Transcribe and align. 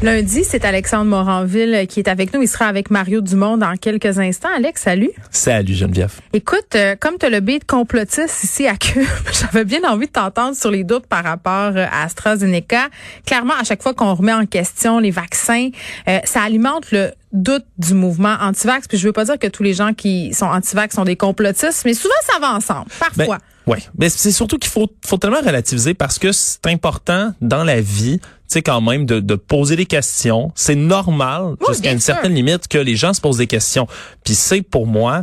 Lundi, 0.00 0.44
c'est 0.44 0.64
Alexandre 0.64 1.06
Moranville 1.06 1.84
qui 1.88 1.98
est 1.98 2.06
avec 2.06 2.32
nous. 2.32 2.40
Il 2.40 2.46
sera 2.46 2.66
avec 2.66 2.88
Mario 2.88 3.20
Dumont 3.20 3.56
dans 3.56 3.74
quelques 3.76 4.20
instants. 4.20 4.48
Alex, 4.56 4.82
salut. 4.82 5.10
Salut 5.32 5.74
Geneviève. 5.74 6.12
Écoute, 6.32 6.76
euh, 6.76 6.94
comme 7.00 7.18
tu 7.18 7.26
as 7.26 7.30
le 7.30 7.40
beat 7.40 7.64
complotiste 7.64 8.44
ici 8.44 8.68
à 8.68 8.76
Cube, 8.76 9.08
j'avais 9.40 9.64
bien 9.64 9.82
envie 9.82 10.06
de 10.06 10.12
t'entendre 10.12 10.54
sur 10.54 10.70
les 10.70 10.84
doutes 10.84 11.06
par 11.08 11.24
rapport 11.24 11.72
euh, 11.74 11.84
à 11.90 12.04
AstraZeneca. 12.04 12.90
Clairement, 13.26 13.54
à 13.60 13.64
chaque 13.64 13.82
fois 13.82 13.92
qu'on 13.92 14.14
remet 14.14 14.32
en 14.32 14.46
question 14.46 15.00
les 15.00 15.10
vaccins, 15.10 15.70
euh, 16.06 16.20
ça 16.22 16.42
alimente 16.42 16.92
le 16.92 17.10
doute 17.32 17.64
du 17.76 17.94
mouvement 17.94 18.36
anti-vax. 18.40 18.86
Puis 18.86 18.98
je 18.98 19.06
veux 19.08 19.12
pas 19.12 19.24
dire 19.24 19.38
que 19.38 19.48
tous 19.48 19.64
les 19.64 19.74
gens 19.74 19.94
qui 19.94 20.32
sont 20.32 20.46
anti-vax 20.46 20.94
sont 20.94 21.04
des 21.04 21.16
complotistes, 21.16 21.82
mais 21.84 21.94
souvent 21.94 22.14
ça 22.22 22.38
va 22.38 22.52
ensemble, 22.52 22.86
parfois. 23.00 23.38
Ben, 23.66 23.72
ouais, 23.72 23.82
mais 23.98 24.08
c'est 24.10 24.30
surtout 24.30 24.58
qu'il 24.58 24.70
faut, 24.70 24.86
faut 25.04 25.18
tellement 25.18 25.40
relativiser 25.40 25.94
parce 25.94 26.20
que 26.20 26.30
c'est 26.30 26.66
important 26.66 27.34
dans 27.40 27.64
la 27.64 27.80
vie, 27.80 28.20
sais 28.48 28.62
quand 28.62 28.80
même 28.80 29.04
de, 29.06 29.20
de 29.20 29.34
poser 29.34 29.76
des 29.76 29.86
questions. 29.86 30.50
C'est 30.54 30.74
normal 30.74 31.54
Oui, 31.60 31.66
jusqu'à 31.70 31.92
une 31.92 32.00
sûr. 32.00 32.14
certaine 32.14 32.34
limite 32.34 32.66
que 32.68 32.78
les 32.78 32.96
gens 32.96 33.12
se 33.12 33.20
posent 33.20 33.38
des 33.38 33.46
questions. 33.46 33.86
Puis 34.24 34.34
c'est 34.34 34.62
pour 34.62 34.86
moi 34.86 35.22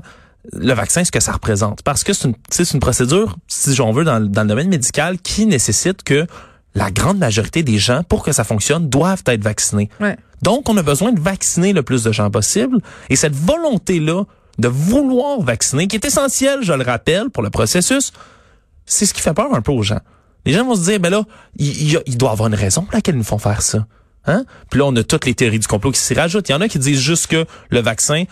le 0.54 0.74
vaccin 0.74 1.04
ce 1.04 1.12
que 1.12 1.20
ça 1.20 1.32
représente 1.32 1.82
parce 1.82 2.04
que 2.04 2.14
c'est 2.14 2.28
une, 2.28 2.36
une 2.76 2.80
procédure 2.80 3.36
si 3.48 3.74
j'en 3.74 3.92
veux 3.92 4.04
dans, 4.04 4.20
le- 4.20 4.28
dans 4.28 4.44
le 4.44 4.48
domaine 4.48 4.70
médical 4.70 5.18
qui 5.18 5.48
nécessite 5.48 6.04
que 6.04 6.28
la 6.76 6.92
grande 6.92 7.18
majorité 7.18 7.64
des 7.64 7.78
gens 7.80 8.04
pour 8.04 8.24
que 8.24 8.32
ça 8.32 8.44
fonctionne 8.44 8.90
doivent 8.90 9.24
être 9.28 9.44
vaccinés. 9.44 9.90
Ouais. 10.00 10.18
Donc, 10.42 10.70
on 10.70 10.78
a 10.78 10.84
besoin 10.84 11.14
de 11.14 11.20
vacciner 11.20 11.74
le 11.74 11.82
plus 11.82 12.04
de 12.04 12.12
gens 12.12 12.30
possible. 12.30 12.78
Et 13.10 13.16
cette 13.16 13.34
volonté-là 13.36 14.26
de 14.60 14.68
vouloir 14.68 15.42
vacciner, 15.42 15.88
qui 15.88 15.96
est 15.96 16.06
essentielle, 16.06 16.60
je 16.62 16.74
le 16.74 16.84
rappelle, 16.84 17.30
pour 17.30 17.42
le 17.44 17.50
processus, 17.50 18.12
c'est 18.86 19.06
ce 19.06 19.14
qui 19.14 19.22
fait 19.22 19.34
peur 19.34 19.54
un 19.54 19.62
peu 19.62 19.72
aux 19.72 19.82
gens. 19.84 20.00
Les 20.46 20.54
gens 20.54 20.66
vont 20.66 20.76
se 20.76 20.84
dire, 20.84 21.00
ben 21.00 21.10
là, 21.10 21.24
il, 21.58 22.00
il, 22.06 22.18
doit 22.18 22.32
avoir 22.32 22.48
une 22.48 22.56
raison 22.56 22.84
pour 22.84 22.94
laquelle 22.94 23.16
ils 23.16 23.20
nous 23.20 23.24
font 23.24 23.38
faire 23.38 23.62
ça. 23.62 23.86
Hein? 24.26 24.46
Puis 24.70 24.80
là, 24.80 24.86
on 24.86 24.96
a 24.96 25.04
toutes 25.04 25.26
les 25.26 25.34
théories 25.34 25.60
du 25.60 25.68
complot 25.68 25.92
qui 25.92 26.00
s'y 26.00 26.14
rajoutent. 26.14 26.50
Il 26.50 26.52
y 26.52 26.56
en 26.56 26.62
a 26.62 26.68
qui 26.68 26.80
disent 26.80 27.00
juste 27.00 27.28
que 27.28 27.46
le 27.70 27.80
vaccin 27.80 28.24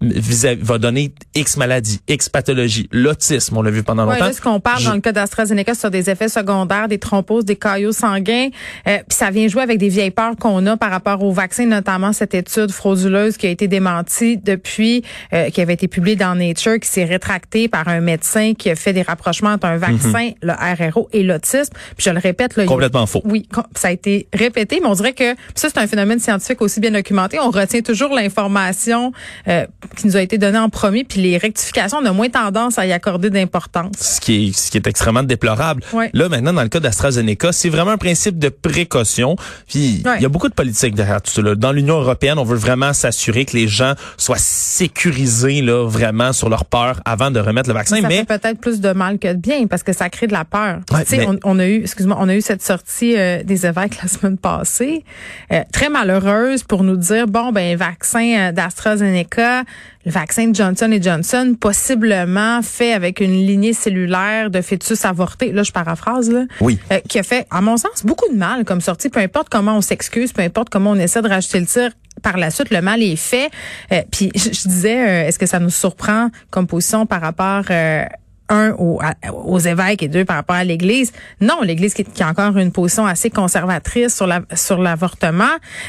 va 0.00 0.78
donner 0.78 1.12
X 1.34 1.56
maladies, 1.56 2.00
X 2.08 2.28
pathologies, 2.28 2.88
l'autisme, 2.92 3.56
on 3.56 3.62
l'a 3.62 3.70
vu 3.70 3.82
pendant 3.82 4.06
Ouais, 4.06 4.14
longtemps. 4.14 4.26
là, 4.26 4.32
ce 4.32 4.40
qu'on 4.40 4.60
parle 4.60 4.80
Je- 4.80 4.86
dans 4.88 4.94
le 4.94 5.00
cas 5.00 5.12
d'AstraZeneca 5.12 5.74
sur 5.74 5.90
des 5.90 6.08
effets 6.08 6.28
secondaires, 6.28 6.86
des 6.88 6.98
thromboses, 6.98 7.44
des 7.44 7.56
caillots 7.56 7.92
sanguins, 7.92 8.48
euh, 8.86 8.98
puis 8.98 9.16
ça 9.16 9.30
vient 9.30 9.48
jouer 9.48 9.62
avec 9.62 9.78
des 9.78 9.88
vieilles 9.88 10.10
peurs 10.12 10.36
qu'on 10.36 10.64
a 10.66 10.76
par 10.76 10.90
rapport 10.90 11.22
au 11.22 11.32
vaccin, 11.32 11.66
notamment 11.66 12.12
cette 12.12 12.34
étude 12.34 12.70
frauduleuse 12.70 13.36
qui 13.36 13.46
a 13.46 13.50
été 13.50 13.66
démentie 13.66 14.36
depuis, 14.38 15.02
euh, 15.32 15.50
qui 15.50 15.60
avait 15.60 15.74
été 15.74 15.88
publiée 15.88 16.16
dans 16.16 16.34
Nature, 16.36 16.78
qui 16.80 16.88
s'est 16.88 17.04
rétractée 17.04 17.66
par 17.68 17.88
un 17.88 18.00
médecin 18.00 18.52
qui 18.56 18.70
a 18.70 18.76
fait 18.76 18.92
des 18.92 19.02
rapprochements 19.02 19.50
entre 19.50 19.66
un 19.66 19.78
vaccin, 19.78 20.30
le 20.42 20.52
RRO 20.52 21.08
et 21.12 21.22
l'autisme. 21.24 21.72
Puis 21.96 22.04
je 22.06 22.10
le 22.10 22.18
répète, 22.18 22.56
là, 22.56 22.62
a- 22.62 22.66
Complètement 22.66 23.06
faux. 23.06 23.22
oui, 23.24 23.48
ça 23.74 23.88
a 23.88 23.90
été 23.90 24.28
répété, 24.32 24.78
mais 24.80 24.86
on 24.88 24.94
dirait 24.94 25.12
que 25.12 25.34
ça, 25.54 25.68
c'est 25.68 25.78
un 25.78 25.86
phénomène 25.88 26.20
scientifique 26.20 26.62
aussi 26.62 26.78
bien 26.80 26.92
documenté. 26.92 27.38
On 27.40 27.50
retient 27.50 27.80
toujours 27.82 28.14
l'information 28.14 29.12
euh, 29.48 29.66
qui 29.96 30.06
nous 30.06 30.16
a 30.16 30.22
été 30.22 30.38
donnée 30.38 30.58
en 30.58 30.68
premier, 30.68 31.04
puis 31.04 31.20
les 31.20 31.38
rectifications, 31.38 31.98
on 32.02 32.06
a 32.06 32.12
moins 32.12 32.28
tendance 32.28 32.78
à 32.78 32.86
y 32.86 32.92
accorder 32.92 33.30
d'importance. 33.30 33.92
ce 33.98 34.20
qui 34.20 34.48
est, 34.48 34.52
ce 34.56 34.70
qui 34.70 34.76
est 34.78 34.86
extrêmement 34.86 35.22
déplorable. 35.22 35.82
Ouais. 35.92 36.10
Là, 36.12 36.28
maintenant, 36.28 36.52
dans 36.52 36.62
le 36.62 36.68
cas 36.68 36.80
d'AstraZeneca, 36.80 37.52
c'est 37.52 37.68
vraiment 37.68 37.92
un 37.92 37.96
principe 37.98 38.38
de 38.38 38.48
précaution. 38.48 39.36
Puis, 39.68 40.02
Ouais. 40.04 40.12
il 40.18 40.22
y 40.22 40.26
a 40.26 40.28
beaucoup 40.28 40.48
de 40.48 40.54
politique 40.54 40.94
derrière 40.94 41.20
tout 41.22 41.30
ça. 41.30 41.42
là. 41.42 41.54
Dans 41.54 41.72
l'Union 41.72 41.98
européenne, 42.00 42.38
on 42.38 42.44
veut 42.44 42.56
vraiment 42.56 42.92
s'assurer 42.92 43.44
que 43.44 43.56
les 43.56 43.68
gens 43.68 43.94
soient 44.16 44.36
sécurisés, 44.38 45.60
là, 45.62 45.86
vraiment, 45.88 46.32
sur 46.32 46.48
leur 46.48 46.64
peur 46.64 47.00
avant 47.04 47.30
de 47.30 47.40
remettre 47.40 47.68
le 47.68 47.74
vaccin. 47.74 48.00
Ça 48.00 48.08
mais 48.08 48.18
fait 48.24 48.38
peut-être 48.38 48.60
plus 48.60 48.80
de 48.80 48.92
mal 48.92 49.18
que 49.18 49.28
de 49.28 49.38
bien 49.38 49.66
parce 49.66 49.82
que 49.82 49.92
ça 49.92 50.08
crée 50.08 50.26
de 50.26 50.32
la 50.32 50.44
peur. 50.44 50.78
Ouais, 50.92 51.04
tu 51.04 51.10
sais, 51.10 51.16
mais- 51.18 51.26
on, 51.26 51.38
on 51.44 51.58
a 51.58 51.66
eu, 51.66 51.82
excuse-moi, 51.82 52.16
on 52.20 52.28
a 52.28 52.34
eu 52.34 52.40
cette 52.40 52.62
sortie 52.62 53.16
euh, 53.16 53.42
des 53.42 53.66
évêques 53.66 54.00
la 54.02 54.08
semaine 54.08 54.38
passée, 54.38 55.04
euh, 55.52 55.62
très 55.72 55.88
malheureuse 55.88 56.62
pour 56.62 56.84
nous 56.84 56.96
dire 56.96 57.26
bon 57.26 57.52
ben 57.52 57.76
vaccin 57.76 58.48
euh, 58.48 58.52
d'AstraZeneca, 58.52 59.64
le 60.04 60.12
vaccin 60.12 60.48
de 60.48 60.54
Johnson 60.54 60.98
Johnson, 61.00 61.54
possiblement 61.58 62.62
fait 62.62 62.92
avec 62.92 63.20
une 63.20 63.46
lignée 63.46 63.72
cellulaire 63.72 64.50
de 64.50 64.60
fœtus 64.60 65.04
avortés. 65.04 65.52
Là, 65.52 65.62
je 65.62 65.72
paraphrase 65.72 66.30
là. 66.30 66.44
Oui. 66.60 66.78
Euh, 66.92 67.00
qui 67.08 67.18
a 67.18 67.22
fait, 67.22 67.46
à 67.50 67.60
mon 67.60 67.76
sens, 67.76 68.04
beaucoup 68.04 68.30
de 68.32 68.36
mal 68.36 68.64
comme 68.64 68.80
sortie. 68.80 69.08
Peu 69.08 69.20
importe 69.20 69.48
comment 69.48 69.76
on 69.76 69.80
s'excuse, 69.80 70.32
peu 70.32 70.42
importe 70.42 70.70
comment 70.70 70.90
on 70.92 70.96
essaie 70.96 71.22
de 71.22 71.28
rajouter 71.28 71.60
le 71.60 71.66
tir. 71.66 71.90
Par 72.22 72.36
la 72.36 72.50
suite, 72.50 72.70
le 72.70 72.80
mal 72.80 73.02
est 73.02 73.16
fait. 73.16 73.50
Euh, 73.92 74.02
puis 74.10 74.30
je, 74.34 74.52
je 74.52 74.68
disais, 74.68 75.08
euh, 75.08 75.28
est-ce 75.28 75.38
que 75.38 75.46
ça 75.46 75.60
nous 75.60 75.70
surprend 75.70 76.30
comme 76.50 76.66
position 76.66 77.06
par 77.06 77.20
rapport 77.20 77.64
euh, 77.70 78.04
un 78.48 78.72
aux, 78.78 79.58
évêques 79.58 80.02
et 80.02 80.08
deux 80.08 80.24
par 80.24 80.36
rapport 80.36 80.56
à 80.56 80.64
l'Église 80.64 81.12
Non, 81.40 81.60
l'Église 81.62 81.94
qui, 81.94 82.04
qui 82.04 82.22
a 82.22 82.28
encore 82.28 82.56
une 82.56 82.72
position 82.72 83.06
assez 83.06 83.30
conservatrice 83.30 84.14
sur 84.14 84.26
la 84.26 84.40
sur 84.54 84.78
l'avortement. 84.78 85.44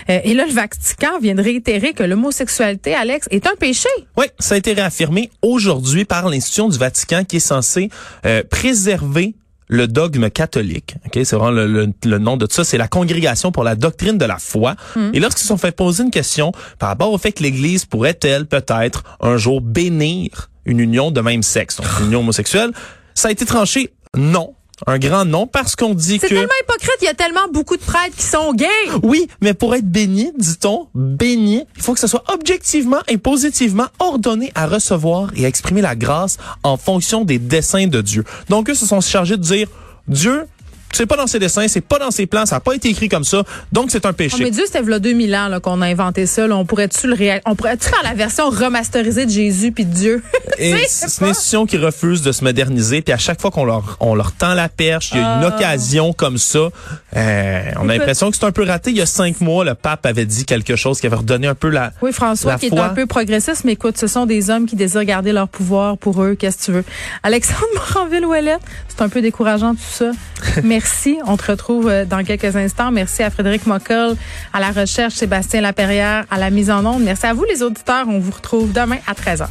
Euh, 0.10 0.20
et 0.24 0.34
là, 0.34 0.46
le 0.46 0.54
Vatican 0.54 1.20
vient 1.22 1.36
de 1.36 1.42
réitérer 1.42 1.94
que 1.94 2.04
l'homosexualité, 2.04 2.94
Alex, 2.96 3.28
est 3.32 3.48
un 3.48 3.56
péché. 3.60 3.90
Oui, 4.18 4.26
ça 4.40 4.56
a 4.56 4.58
été 4.58 4.74
réaffirmé 4.74 5.30
aujourd'hui 5.42 6.06
par 6.06 6.30
l'institution 6.30 6.70
du 6.70 6.78
Vatican 6.78 7.24
qui 7.24 7.38
est 7.38 7.40
censée 7.40 7.90
euh, 8.26 8.44
préserver 8.50 9.36
le 9.72 9.88
dogme 9.88 10.30
catholique. 10.32 10.96
Ok, 11.06 11.20
c'est 11.24 11.36
vraiment 11.36 11.52
le, 11.52 11.68
le- 11.68 11.94
le 12.04 12.18
nom 12.18 12.38
de 12.38 12.48
tout 12.48 12.56
ça. 12.56 12.64
C'est 12.64 12.80
la 12.80 12.88
congrégation 12.88 13.52
pour 13.52 13.64
la 13.64 13.76
doctrine 13.76 14.18
de 14.18 14.26
la 14.26 14.38
foi. 14.40 14.76
Et 15.14 15.20
lorsqu'ils 15.20 15.44
se 15.44 15.48
sont 15.50 15.58
fait 15.58 15.72
poser 15.72 16.04
une 16.04 16.10
question 16.10 16.52
par 16.80 16.90
rapport 16.90 17.12
au 17.14 17.18
fait 17.20 17.32
que 17.34 17.44
l'Église 17.44 17.86
pourrait-elle 17.86 18.48
peut-être 18.48 19.04
un 19.22 19.38
jour 19.38 19.62
bénir 19.62 20.50
une 20.70 20.80
union 20.80 21.12
de 21.12 21.20
même 21.22 21.44
sexe, 21.44 21.78
donc 21.78 21.88
une 22.00 22.08
union 22.08 22.20
homosexuelle, 22.20 22.72
ça 23.16 23.28
a 23.28 23.32
été 23.32 23.46
tranché? 23.46 23.92
Non. 24.16 24.54
Un 24.88 24.98
grand 24.98 25.26
non 25.26 25.46
parce 25.46 25.76
qu'on 25.76 25.94
dit 25.94 26.20
C'est 26.22 26.30
que... 26.30 26.36
tellement 26.36 26.54
hypocrite. 26.64 26.96
Il 27.02 27.06
y 27.06 27.10
a 27.10 27.14
tellement 27.14 27.50
beaucoup 27.52 27.76
de 27.76 27.82
prêtres 27.82 28.16
qui 28.16 28.24
sont 28.24 28.54
gays. 28.54 28.68
Oui, 29.04 29.28
mais 29.42 29.54
pour 29.54 29.76
être 29.76 29.86
béni, 29.86 30.32
dit-on, 30.38 30.88
béni, 30.96 31.66
il 31.76 31.82
faut 31.82 31.94
que 31.94 32.00
ce 32.00 32.08
soit 32.08 32.24
objectivement 32.32 33.00
et 33.10 33.18
positivement 33.18 33.88
ordonné 34.00 34.52
à 34.56 34.68
recevoir 34.68 35.32
et 35.36 35.44
à 35.44 35.50
exprimer 35.50 35.82
la 35.82 35.96
grâce 35.96 36.38
en 36.64 36.78
fonction 36.78 37.26
des 37.26 37.40
desseins 37.40 37.88
de 37.88 38.02
Dieu. 38.02 38.24
Donc 38.48 38.70
eux 38.70 38.76
se 38.76 38.86
sont 38.86 39.02
chargés 39.02 39.36
de 39.36 39.42
dire, 39.42 39.68
Dieu, 40.08 40.46
c'est 40.94 41.06
pas 41.06 41.16
dans 41.18 41.28
ses 41.28 41.40
dessins, 41.40 41.68
c'est 41.68 41.82
pas 41.82 42.00
dans 42.00 42.12
ses 42.12 42.26
plans, 42.26 42.46
ça 42.46 42.58
a 42.58 42.60
pas 42.60 42.74
été 42.74 42.90
écrit 42.90 43.10
comme 43.10 43.24
ça, 43.24 43.44
donc 43.72 43.92
c'est 43.92 44.06
un 44.06 44.10
Oh, 44.10 44.14
péché. 44.14 44.44
mais 44.44 44.52
Dieu, 44.52 44.64
c'était 44.66 44.82
là 44.82 45.00
2000 45.00 45.36
ans 45.36 45.48
là, 45.48 45.60
qu'on 45.60 45.82
a 45.82 45.88
inventé 45.88 46.26
ça. 46.26 46.48
Là. 46.48 46.56
On 46.58 46.66
pourrait-tu 46.66 47.08
le 47.08 47.14
réa- 47.16 47.42
on 47.46 47.56
pourrait-tu 47.56 47.88
faire 47.90 48.02
la 48.04 48.14
version 48.14 48.50
remasterisée 48.50 49.26
de 49.26 49.32
Jésus 49.32 49.72
puis 49.72 49.86
de 49.86 49.94
Dieu? 49.94 50.24
Et 50.58 50.76
c'est 50.88 51.22
une 51.22 51.28
institution 51.30 51.66
qui 51.66 51.78
refuse 51.78 52.22
de 52.22 52.32
se 52.32 52.44
moderniser, 52.44 53.02
puis 53.02 53.14
à 53.14 53.18
chaque 53.18 53.40
fois 53.40 53.52
qu'on 53.52 53.66
leur 53.66 53.98
on 54.00 54.16
leur 54.16 54.32
tend 54.32 54.54
la 54.56 54.68
perche, 54.70 55.12
il 55.14 55.18
y 55.18 55.24
a 55.24 55.38
une 55.38 55.44
Ah. 55.44 55.56
occasion 55.56 56.12
comme 56.14 56.38
ça, 56.38 56.70
euh, 57.16 57.62
on 57.80 57.88
a 57.90 57.94
l'impression 57.98 58.30
que 58.32 58.38
c'est 58.38 58.46
un 58.46 58.52
peu 58.52 58.64
raté. 58.66 58.92
Il 58.92 58.98
y 58.98 59.02
a 59.02 59.06
cinq 59.06 59.42
mois, 59.42 59.64
le 59.66 59.76
pape 59.76 60.06
avait 60.06 60.26
dit 60.26 60.46
quelque 60.46 60.76
chose 60.76 61.00
qui 61.00 61.08
avait 61.08 61.16
redonné 61.18 61.48
un 61.48 61.56
peu 61.56 61.70
la 61.70 61.92
Oui, 62.02 62.12
François, 62.12 62.54
la 62.54 62.58
qui 62.60 62.68
est 62.68 62.78
un 62.78 62.90
peu 62.90 63.06
progressiste, 63.06 63.64
mais 63.64 63.74
écoute, 63.74 63.98
ce 63.98 64.08
sont 64.08 64.26
des 64.26 64.50
hommes 64.50 64.66
qui 64.66 64.76
désirent 64.76 65.04
garder 65.06 65.32
leur 65.32 65.48
pouvoir 65.48 65.98
pour 65.98 66.24
eux. 66.24 66.36
Qu'est-ce 66.36 66.58
que 66.58 66.64
tu 66.66 66.72
veux? 66.72 66.84
Alexandre 67.24 67.60
Moranville-Ouellette, 67.76 68.62
c'est 69.00 69.06
un 69.06 69.10
peu 69.10 69.22
décourageant 69.22 69.76
tout 69.76 69.82
ça. 69.82 70.12
Merci. 70.64 71.18
On 71.26 71.38
te 71.38 71.50
retrouve 71.50 71.88
euh, 71.88 72.04
dans 72.04 72.22
quelques 72.26 72.58
instants. 72.58 72.92
Merci 72.92 73.24
à 73.24 73.30
Frédéric 73.30 73.66
Mockel, 73.66 74.16
à 74.52 74.60
la 74.60 74.72
recherche, 74.72 75.14
Sébastien 75.14 75.62
Laperrière, 75.62 76.26
à 76.30 76.38
la 76.38 76.50
mise 76.50 76.70
en 76.70 76.86
onde. 76.86 77.04
Merci 77.04 77.26
à 77.26 77.34
vous, 77.34 77.46
les 77.46 77.64
auditeurs. 77.64 78.08
On 78.10 78.20
vous 78.20 78.32
retrouve 78.32 78.74
demain 78.74 78.98
à 79.08 79.14
13h. 79.14 79.48